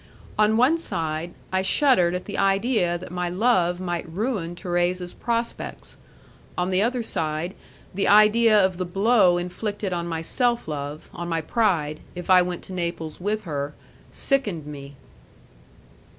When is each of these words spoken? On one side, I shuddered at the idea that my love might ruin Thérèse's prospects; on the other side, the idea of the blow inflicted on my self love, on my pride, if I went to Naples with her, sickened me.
On 0.35 0.57
one 0.57 0.79
side, 0.79 1.31
I 1.53 1.61
shuddered 1.61 2.15
at 2.15 2.25
the 2.25 2.35
idea 2.35 2.97
that 2.97 3.11
my 3.11 3.29
love 3.29 3.79
might 3.79 4.09
ruin 4.11 4.55
Thérèse's 4.55 5.13
prospects; 5.13 5.95
on 6.57 6.71
the 6.71 6.81
other 6.81 7.03
side, 7.03 7.53
the 7.93 8.07
idea 8.07 8.57
of 8.57 8.77
the 8.77 8.85
blow 8.85 9.37
inflicted 9.37 9.93
on 9.93 10.07
my 10.07 10.23
self 10.23 10.67
love, 10.67 11.07
on 11.13 11.29
my 11.29 11.41
pride, 11.41 11.99
if 12.15 12.31
I 12.31 12.41
went 12.41 12.63
to 12.63 12.73
Naples 12.73 13.21
with 13.21 13.43
her, 13.43 13.75
sickened 14.09 14.65
me. 14.65 14.95